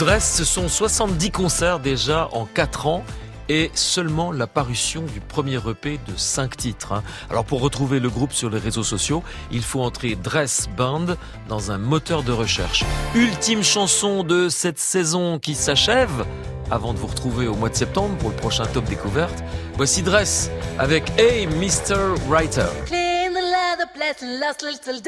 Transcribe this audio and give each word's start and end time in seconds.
Dress, 0.00 0.36
ce 0.38 0.46
sont 0.46 0.66
70 0.66 1.30
concerts 1.30 1.78
déjà 1.78 2.30
en 2.32 2.46
4 2.46 2.86
ans 2.86 3.04
et 3.50 3.70
seulement 3.74 4.32
la 4.32 4.46
parution 4.46 5.02
du 5.02 5.20
premier 5.20 5.58
EP 5.68 6.00
de 6.08 6.16
5 6.16 6.56
titres. 6.56 6.92
hein. 6.92 7.02
Alors 7.28 7.44
pour 7.44 7.60
retrouver 7.60 8.00
le 8.00 8.08
groupe 8.08 8.32
sur 8.32 8.48
les 8.48 8.58
réseaux 8.58 8.82
sociaux, 8.82 9.22
il 9.52 9.62
faut 9.62 9.82
entrer 9.82 10.16
Dress 10.16 10.70
Band 10.74 11.04
dans 11.50 11.70
un 11.70 11.76
moteur 11.76 12.22
de 12.22 12.32
recherche. 12.32 12.82
Ultime 13.14 13.62
chanson 13.62 14.24
de 14.24 14.48
cette 14.48 14.78
saison 14.78 15.38
qui 15.38 15.54
s'achève. 15.54 16.24
Avant 16.70 16.94
de 16.94 16.98
vous 16.98 17.08
retrouver 17.08 17.46
au 17.46 17.54
mois 17.54 17.68
de 17.68 17.76
septembre 17.76 18.16
pour 18.16 18.30
le 18.30 18.36
prochain 18.36 18.64
top 18.64 18.86
découverte, 18.86 19.44
voici 19.74 20.00
Dress 20.00 20.50
avec 20.78 21.12
Hey 21.18 21.46
Mr. 21.46 22.14
Writer. 22.26 22.70
Clean 22.86 23.32
the 23.34 23.42
leather 23.42 23.86
plates 23.94 24.22
and 24.22 24.40
lost 24.40 24.62
little 24.62 24.98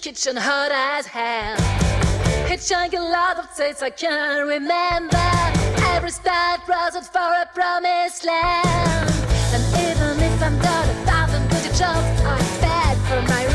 kitchen, 0.00 0.36
hot 0.36 0.72
as 0.72 1.06
hell. 1.06 1.67
Hitchhiking 2.58 2.98
a 2.98 3.02
lot 3.12 3.38
of 3.38 3.46
dates 3.56 3.82
I 3.82 3.90
can't 3.90 4.48
remember. 4.48 5.16
Every 5.94 6.10
start 6.10 6.60
was 6.66 7.06
for 7.06 7.20
a 7.20 7.46
promised 7.54 8.24
land. 8.24 9.10
And 9.54 9.62
even 9.78 10.18
if 10.20 10.42
I'm 10.42 10.58
done 10.58 10.88
a 10.88 10.94
thousand 11.06 11.48
good 11.50 11.72
jobs, 11.76 12.20
I'm 12.22 12.44
fed 12.58 12.98
from 13.06 13.24
my 13.26 13.47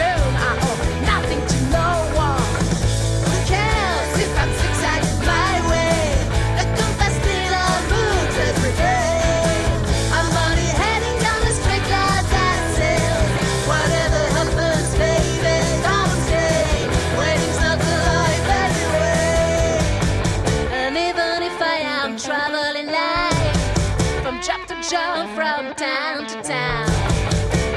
from 25.36 25.74
town 25.76 26.28
to 26.28 26.42
town, 26.44 26.90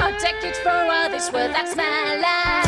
I'll 0.01 0.19
take 0.19 0.43
it 0.43 0.55
for 0.57 0.69
all 0.69 1.13
it's 1.13 1.31
worth. 1.31 1.51
That's 1.51 1.75
my 1.75 2.17
life. 2.17 2.66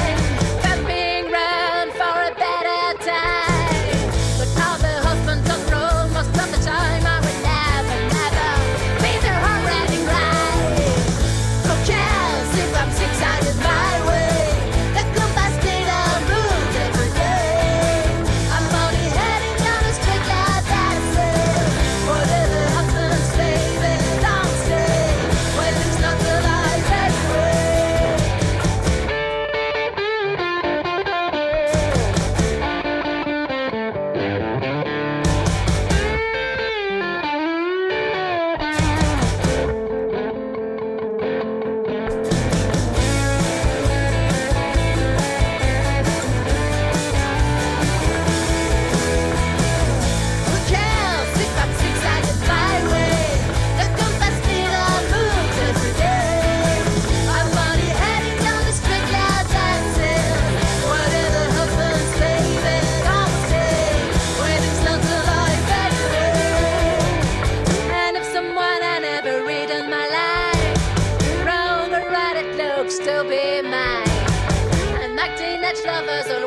such 75.76 75.86
lovers 75.86 76.39